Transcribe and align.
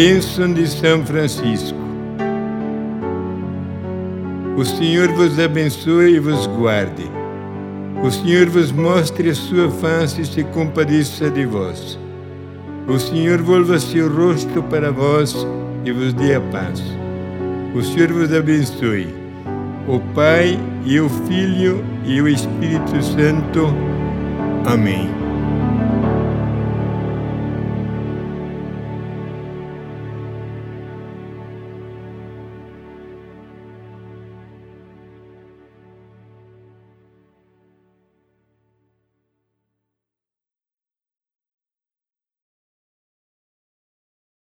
Bênção 0.00 0.52
de 0.52 0.64
São 0.68 1.04
Francisco. 1.04 1.76
O 4.56 4.64
Senhor 4.64 5.08
vos 5.08 5.40
abençoe 5.40 6.14
e 6.14 6.20
vos 6.20 6.46
guarde. 6.46 7.10
O 8.00 8.08
Senhor 8.08 8.46
vos 8.46 8.70
mostre 8.70 9.30
a 9.30 9.34
sua 9.34 9.68
face 9.68 10.20
e 10.20 10.24
se 10.24 10.44
compadeça 10.44 11.28
de 11.28 11.44
vós. 11.44 11.98
O 12.86 12.96
Senhor 12.96 13.42
volva 13.42 13.80
seu 13.80 14.08
rosto 14.08 14.62
para 14.62 14.92
vós 14.92 15.34
e 15.84 15.90
vos 15.90 16.14
dê 16.14 16.36
a 16.36 16.40
paz. 16.42 16.80
O 17.74 17.82
Senhor 17.82 18.12
vos 18.12 18.32
abençoe. 18.32 19.08
O 19.88 19.98
Pai 20.14 20.60
e 20.86 21.00
o 21.00 21.08
Filho 21.08 21.84
e 22.04 22.22
o 22.22 22.28
Espírito 22.28 23.02
Santo. 23.02 23.74
Amém. 24.64 25.27